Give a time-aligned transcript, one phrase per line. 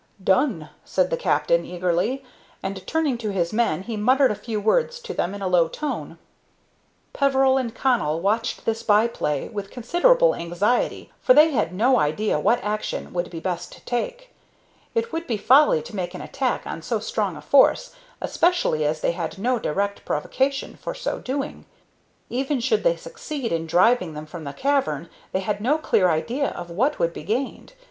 [0.23, 2.23] "Done!" said the captain, eagerly;
[2.63, 5.67] and, turning to his men, he muttered a few words to them in a low
[5.67, 6.17] tone.
[7.13, 12.39] Peveril and Connell watched this by play with considerable anxiety, for they had no idea
[12.39, 14.33] what action would be best to take.
[14.95, 19.01] It would be folly to make an attack on so strong a force, especially as
[19.01, 21.65] they had no direct provocation for so doing.
[22.27, 26.47] Even should they succeed in driving them from the cavern, they had no clear idea
[26.49, 27.73] of what would be gained.